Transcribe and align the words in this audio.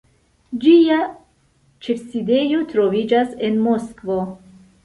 Ĝia 0.63 0.97
ĉefsidejo 1.87 2.65
troviĝas 2.75 3.39
en 3.51 3.63
Moskvo. 3.67 4.19